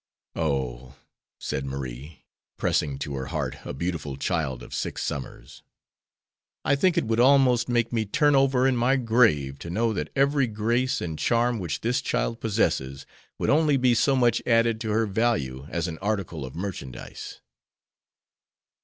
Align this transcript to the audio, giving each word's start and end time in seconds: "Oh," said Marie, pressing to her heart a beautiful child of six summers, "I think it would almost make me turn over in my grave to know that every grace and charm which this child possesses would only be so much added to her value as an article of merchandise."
"Oh," 0.35 0.95
said 1.39 1.63
Marie, 1.63 2.25
pressing 2.57 2.97
to 2.97 3.13
her 3.13 3.27
heart 3.27 3.57
a 3.63 3.71
beautiful 3.71 4.17
child 4.17 4.63
of 4.63 4.73
six 4.73 5.03
summers, 5.03 5.61
"I 6.65 6.75
think 6.75 6.97
it 6.97 7.05
would 7.05 7.19
almost 7.19 7.69
make 7.69 7.93
me 7.93 8.05
turn 8.05 8.35
over 8.35 8.65
in 8.67 8.75
my 8.75 8.95
grave 8.95 9.59
to 9.59 9.69
know 9.69 9.93
that 9.93 10.09
every 10.15 10.47
grace 10.47 11.01
and 11.01 11.19
charm 11.19 11.59
which 11.59 11.81
this 11.81 12.01
child 12.01 12.41
possesses 12.41 13.05
would 13.37 13.51
only 13.51 13.77
be 13.77 13.93
so 13.93 14.15
much 14.15 14.41
added 14.47 14.81
to 14.81 14.89
her 14.89 15.05
value 15.05 15.67
as 15.69 15.87
an 15.87 15.99
article 15.99 16.47
of 16.47 16.55
merchandise." 16.55 17.39